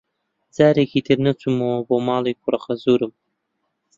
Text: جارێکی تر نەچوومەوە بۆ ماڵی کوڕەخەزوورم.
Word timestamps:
جارێکی 0.55 1.01
تر 1.07 1.17
نەچوومەوە 1.25 1.79
بۆ 1.87 1.95
ماڵی 2.07 2.39
کوڕەخەزوورم. 2.41 3.13